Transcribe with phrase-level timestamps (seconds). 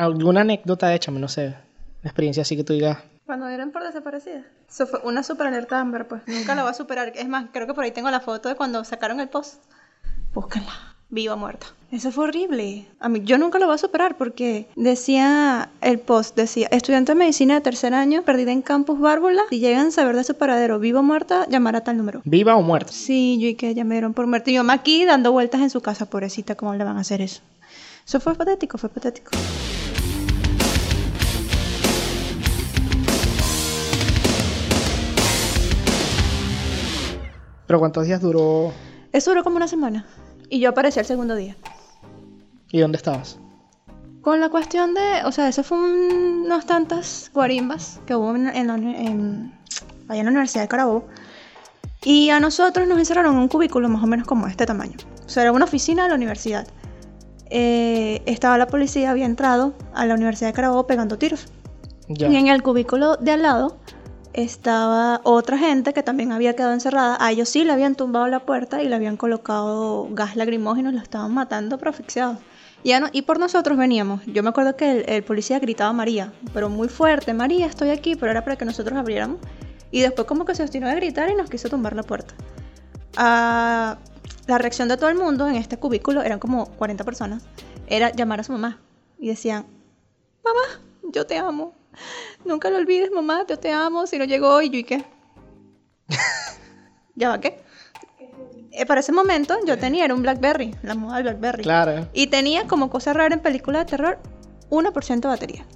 [0.00, 0.94] ¿Alguna anécdota?
[0.94, 1.48] Échame, no sé.
[1.48, 1.56] Una
[2.04, 2.98] experiencia así que tú digas.
[3.26, 4.46] Cuando dieron por desaparecida.
[4.66, 6.22] Eso fue una super alerta Amber, pues.
[6.26, 7.12] Nunca la voy a superar.
[7.14, 9.62] Es más, creo que por ahí tengo la foto de cuando sacaron el post.
[10.32, 10.72] Búsquenla.
[11.10, 11.66] Viva o muerta.
[11.90, 12.86] Eso fue horrible.
[12.98, 17.18] A mí, yo nunca lo voy a superar porque decía el post, decía, estudiante de
[17.18, 20.78] medicina de tercer año, perdida en campus Bárbula, si llegan a saber de su paradero,
[20.78, 22.22] viva o muerta, llamar a tal número.
[22.24, 22.90] ¿Viva o muerta?
[22.92, 24.50] Sí, yo y que ya me dieron por muerta.
[24.50, 27.20] Y yo me aquí dando vueltas en su casa, pobrecita, ¿cómo le van a hacer
[27.20, 27.42] eso?
[28.06, 29.32] Eso fue patético, fue patético.
[37.70, 38.72] ¿Pero cuántos días duró
[39.12, 40.04] Eso duró como una semana.
[40.48, 41.56] Y yo aparecí el segundo día.
[42.72, 43.38] y dónde estabas?
[44.22, 48.48] Con la cuestión de, o sea, eso fue un- unas tantas guarimbas que hubo en,
[48.48, 49.52] allá en
[50.08, 51.04] la Universidad de Carabobo.
[52.04, 54.96] Y a nosotros nos encerraron en un cubículo más o menos como este tamaño.
[55.24, 56.66] O sea, era una oficina de la universidad.
[57.50, 61.46] Eh, estaba la policía, había entrado a la Universidad de Carabobo pegando tiros.
[62.08, 62.26] Ya.
[62.28, 63.76] Y en el cubículo de al lado
[64.32, 67.16] estaba otra gente que también había quedado encerrada.
[67.20, 70.92] A ellos sí le habían tumbado la puerta y le habían colocado gas lacrimógeno y
[70.94, 72.38] lo estaban matando, pero asfixiados.
[72.82, 74.22] Y, no- y por nosotros veníamos.
[74.26, 78.30] Yo me acuerdo que el, policía gritaba María, pero muy fuerte, María, estoy aquí, pero
[78.32, 79.38] era para que nosotros abriéramos.
[79.90, 82.34] Y después como que se obstinó a gritar y nos quiso tumbar la puerta.
[83.16, 83.98] Ah,
[84.46, 87.42] la reacción de todo el mundo en este cubículo, eran como 40 personas,
[87.88, 88.78] era llamar a su mamá.
[89.18, 89.66] Y decían,
[90.44, 90.80] mamá,
[91.12, 91.74] yo te amo.
[92.44, 94.06] Nunca lo olvides, mamá, yo te amo.
[94.06, 95.04] Si no llegó y yo y qué.
[97.14, 97.62] ¿Ya va qué?
[98.72, 101.62] Eh, para ese momento yo tenía, era un Blackberry, la moda del Blackberry.
[101.62, 102.08] Claro.
[102.12, 104.18] Y tenía como cosa rara en películas de terror,
[104.70, 105.66] 1% de batería.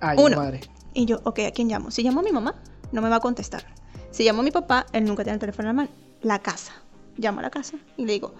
[0.00, 0.36] Ay, Uno.
[0.36, 0.60] madre.
[0.94, 1.90] Y yo, ok, ¿a quién llamo?
[1.90, 2.54] Si llamo a mi mamá,
[2.92, 3.64] no me va a contestar.
[4.10, 5.94] Si llamo a mi papá, él nunca tiene el teléfono en la mano.
[6.22, 6.72] La casa.
[7.16, 8.34] Llamo a la casa y le digo,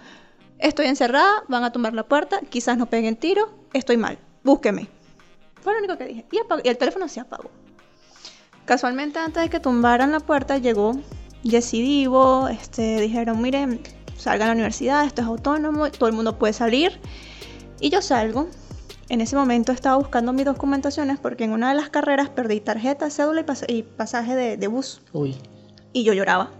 [0.57, 4.87] estoy encerrada, van a tumbar la puerta, quizás no peguen tiro, estoy mal, búsqueme.
[5.61, 6.25] Fue lo único que dije.
[6.31, 7.49] Y, apag- y el teléfono se apagó.
[8.65, 10.93] Casualmente antes de que tumbaran la puerta llegó
[11.43, 13.81] Jessy Divo, este, dijeron, miren,
[14.17, 16.99] salgan a la universidad, esto es autónomo, todo el mundo puede salir.
[17.79, 18.47] Y yo salgo.
[19.09, 23.09] En ese momento estaba buscando mis documentaciones porque en una de las carreras perdí tarjeta,
[23.09, 25.01] cédula y, pas- y pasaje de, de bus.
[25.13, 25.35] Uy.
[25.93, 26.51] Y yo lloraba.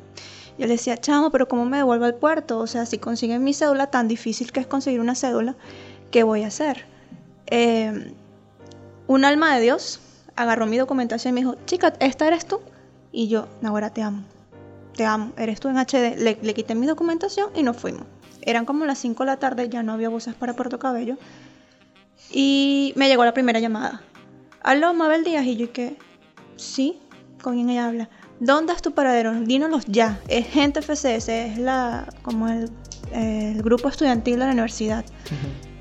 [0.57, 2.57] Yo le decía, chamo, pero ¿cómo me devuelvo al puerto?
[2.57, 5.55] O sea, si consiguen mi cédula, tan difícil que es conseguir una cédula,
[6.09, 6.85] ¿qué voy a hacer?
[7.45, 8.13] Eh,
[9.09, 9.99] un alma de Dios
[10.35, 12.59] agarró mi documentación y me dijo, chica, ¿esta eres tú?
[13.11, 14.23] Y yo, ahora te amo.
[14.95, 16.15] Te amo, eres tú en HD.
[16.15, 18.03] Le, quité mi documentación y nos fuimos.
[18.43, 21.17] Eran como las 5 de la tarde, ya no había buses para Puerto Cabello.
[22.29, 24.03] Y me llegó la primera llamada.
[24.61, 25.43] Aló, Mabel Díaz.
[25.47, 25.97] Y yo, ¿qué?
[26.55, 26.99] Sí,
[27.41, 28.09] ¿con quién ella habla?
[28.39, 29.33] ¿Dónde es tu paradero?
[29.33, 30.19] Dínoslos ya.
[30.27, 32.69] Es gente FCS, es la, como el,
[33.63, 35.03] grupo estudiantil de la universidad.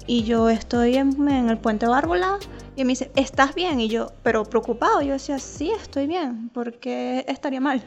[0.09, 2.39] Y yo estoy en, en el puente Bárbola
[2.77, 3.79] y me dice, ¿estás bien?
[3.79, 5.03] Y yo, pero preocupado.
[5.03, 7.83] Yo decía, sí, estoy bien, porque estaría mal.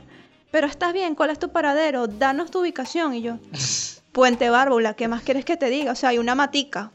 [0.51, 2.05] Pero estás bien, ¿cuál es tu paradero?
[2.05, 3.15] Danos tu ubicación.
[3.15, 3.39] Y yo,
[4.11, 5.93] Puente Bárbola, ¿qué más quieres que te diga?
[5.93, 6.91] O sea, hay una matica.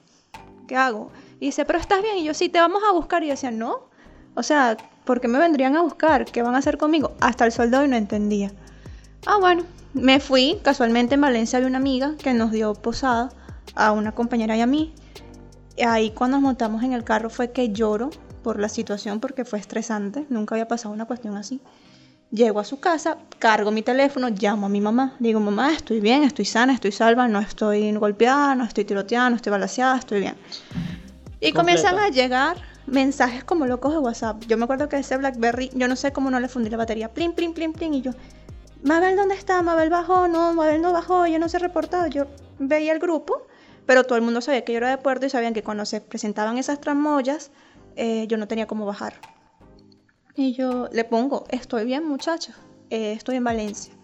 [0.69, 1.11] ¿Qué hago?
[1.41, 2.19] Y dice, pero estás bien.
[2.19, 3.25] Y yo, sí, te vamos a buscar.
[3.25, 3.89] Y yo decía, no.
[4.37, 6.25] O sea, ¿por qué me vendrían a buscar?
[6.27, 7.17] ¿Qué van a hacer conmigo?
[7.21, 8.53] Hasta el sueldo y no entendía.
[9.27, 10.61] Ah, bueno, me fui.
[10.63, 13.31] Casualmente en Valencia había una amiga que nos dio posada
[13.75, 14.95] a una compañera y a mí.
[15.85, 18.11] Ahí cuando nos montamos en el carro fue que lloro
[18.43, 20.27] por la situación porque fue estresante.
[20.29, 21.61] Nunca había pasado una cuestión así.
[22.31, 25.15] Llego a su casa, cargo mi teléfono, llamo a mi mamá.
[25.19, 29.37] Digo, mamá, estoy bien, estoy sana, estoy salva, no estoy golpeada, no estoy tiroteada, no
[29.37, 30.35] estoy balaseada, estoy bien.
[31.41, 31.55] Y Completo.
[31.55, 32.57] comienzan a llegar
[32.87, 34.43] mensajes como locos de WhatsApp.
[34.47, 37.13] Yo me acuerdo que ese Blackberry, yo no sé cómo no le fundí la batería.
[37.13, 37.95] Plin, plin, plin, plin.
[37.95, 38.13] Y yo,
[38.83, 39.63] Mabel, ¿dónde está?
[39.63, 42.07] Mabel bajó, no, Mabel no bajó, yo no se reportado.
[42.07, 42.27] Yo
[42.59, 43.46] veía el grupo,
[43.87, 46.01] pero todo el mundo sabía que yo era de puerto y sabían que cuando se
[46.01, 47.51] presentaban esas tramoyas,
[47.95, 49.15] eh, yo no tenía cómo bajar.
[50.35, 52.55] Y yo le pongo, estoy bien muchachos,
[52.91, 53.95] eh, estoy en Valencia.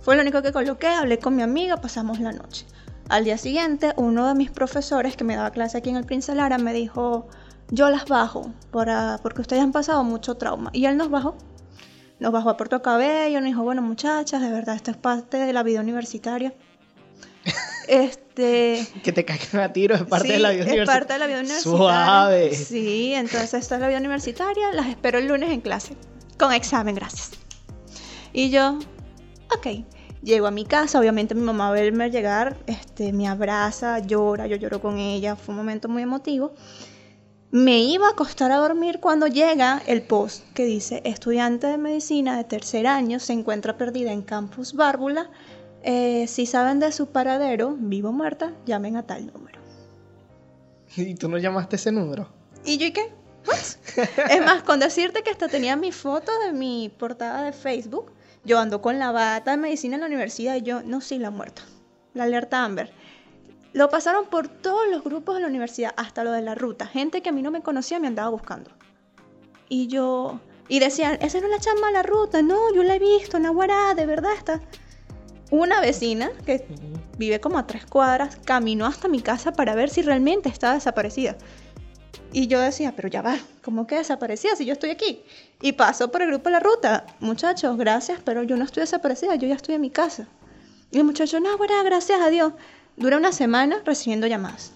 [0.00, 2.66] Fue lo único que coloqué, hablé con mi amiga, pasamos la noche.
[3.08, 6.34] Al día siguiente, uno de mis profesores que me daba clase aquí en el Prince
[6.34, 7.28] Lara me dijo,
[7.70, 10.70] yo las bajo para, porque ustedes han pasado mucho trauma.
[10.72, 11.36] Y él nos bajó.
[12.18, 15.52] Nos bajó a Puerto Cabello, nos dijo, bueno muchachas, de verdad, esto es parte de
[15.52, 16.54] la vida universitaria.
[17.88, 18.86] Este...
[19.02, 20.98] Que te caigan a tiro es parte Sí, de la vida es universitaria.
[21.00, 21.78] parte de la vida universitaria.
[21.78, 22.54] Suave.
[22.54, 24.72] Sí, entonces esta es la vida universitaria.
[24.72, 25.96] Las espero el lunes en clase.
[26.38, 27.30] Con examen, gracias.
[28.32, 28.78] Y yo,
[29.56, 29.84] ok.
[30.22, 34.56] Llego a mi casa, obviamente mi mamá a verme llegar, este, me abraza, llora, yo
[34.56, 36.52] lloro con ella, fue un momento muy emotivo.
[37.52, 42.36] Me iba a acostar a dormir cuando llega el post que dice, estudiante de medicina
[42.36, 45.30] de tercer año se encuentra perdida en Campus Bárbula.
[45.82, 49.60] Eh, si saben de su paradero, vivo o muerta, llamen a tal número.
[50.96, 52.28] ¿Y tú no llamaste ese número?
[52.64, 53.12] ¿Y yo y qué?
[54.30, 58.12] es más, con decirte que hasta tenía mi foto de mi portada de Facebook,
[58.44, 61.30] yo ando con la bata de medicina en la universidad y yo, no, sí, la
[61.30, 61.62] muerta.
[62.14, 62.90] La alerta Amber.
[63.72, 66.86] Lo pasaron por todos los grupos de la universidad, hasta lo de la ruta.
[66.86, 68.70] Gente que a mí no me conocía me andaba buscando.
[69.68, 72.96] Y yo, y decían, esa no es la chamba de la ruta, no, yo la
[72.96, 74.62] he visto, Nahuara, de verdad está.
[75.50, 76.66] Una vecina que
[77.18, 81.36] vive como a tres cuadras caminó hasta mi casa para ver si realmente estaba desaparecida.
[82.32, 85.22] Y yo decía, pero ya va, ¿cómo que desaparecida si yo estoy aquí?
[85.62, 89.36] Y pasó por el grupo de la ruta, muchachos, gracias, pero yo no estoy desaparecida,
[89.36, 90.26] yo ya estoy en mi casa.
[90.90, 92.52] Y el muchacho, no, bueno, gracias a Dios.
[92.96, 94.72] Dura una semana recibiendo llamadas.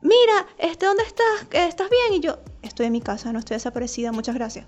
[0.00, 1.46] Mira, este, ¿dónde estás?
[1.50, 2.20] ¿Estás bien?
[2.20, 4.66] Y yo, estoy en mi casa, no estoy desaparecida, muchas gracias.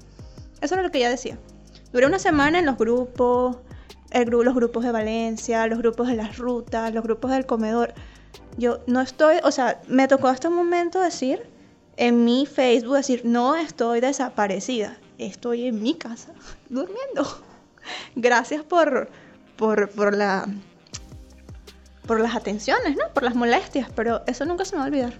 [0.61, 1.39] Eso era lo que ella decía.
[1.93, 3.57] Duré una semana en los grupos,
[4.11, 7.95] el, los grupos de Valencia, los grupos de las rutas, los grupos del comedor.
[8.57, 11.43] Yo no estoy, o sea, me tocó hasta un momento decir
[11.97, 16.33] en mi Facebook, decir, no estoy desaparecida, estoy en mi casa,
[16.69, 17.43] durmiendo.
[18.17, 19.09] Gracias por,
[19.57, 20.47] por, por la
[22.07, 23.05] por las atenciones, ¿no?
[23.15, 25.13] Por las molestias, pero eso nunca se me va a olvidar.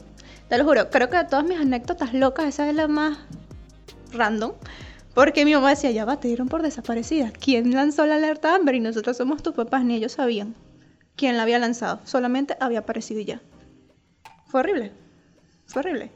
[0.49, 3.17] Te lo juro, creo que de todas mis anécdotas locas, esa es la más
[4.13, 4.51] random.
[5.21, 7.31] Porque mi mamá decía, ya va, te dieron por desaparecida.
[7.31, 8.77] ¿Quién lanzó la alerta Amber?
[8.77, 10.55] Y nosotros somos tus papás, ni ellos sabían
[11.15, 12.01] quién la había lanzado.
[12.05, 13.43] Solamente había aparecido y ya.
[14.47, 14.93] Fue horrible.
[15.67, 16.11] Fue horrible.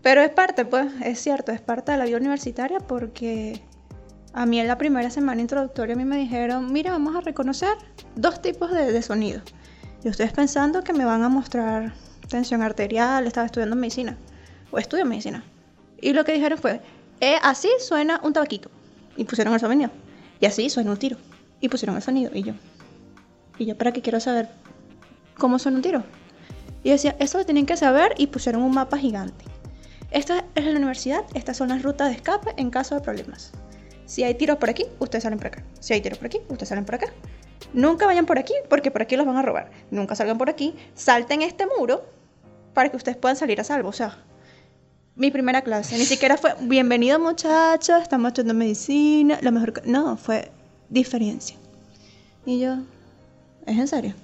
[0.00, 3.60] Pero es parte, pues, es cierto, es parte de la vida universitaria porque
[4.32, 7.76] a mí en la primera semana introductoria a mí me dijeron, mira, vamos a reconocer
[8.14, 9.42] dos tipos de, de sonido.
[10.02, 11.92] Yo estoy pensando que me van a mostrar
[12.30, 14.16] tensión arterial, estaba estudiando medicina,
[14.70, 15.44] o estudio medicina.
[16.00, 16.80] Y lo que dijeron fue,
[17.20, 18.70] eh, así suena un tabaquito.
[19.16, 19.90] Y pusieron el sonido.
[20.40, 21.16] Y así suena un tiro.
[21.60, 22.30] Y pusieron el sonido.
[22.34, 22.54] Y yo,
[23.58, 24.48] ¿y yo para qué quiero saber
[25.38, 26.04] cómo suena un tiro?
[26.82, 29.44] Y decía, eso lo tienen que saber y pusieron un mapa gigante.
[30.10, 33.52] Esta es la universidad, estas son las rutas de escape en caso de problemas.
[34.04, 35.64] Si hay tiros por aquí, ustedes salen por acá.
[35.80, 37.12] Si hay tiros por aquí, ustedes salen por acá.
[37.72, 39.70] Nunca vayan por aquí porque por aquí los van a robar.
[39.90, 40.74] Nunca salgan por aquí.
[40.94, 42.04] Salten este muro
[42.72, 43.88] para que ustedes puedan salir a salvo.
[43.88, 44.16] O sea,
[45.16, 45.98] mi primera clase.
[45.98, 49.38] Ni siquiera fue bienvenido muchachos, estamos estudiando medicina.
[49.42, 49.80] Lo mejor que...
[49.90, 50.50] No, fue
[50.90, 51.56] diferencia.
[52.44, 52.76] Y yo,
[53.66, 54.14] ¿es en serio?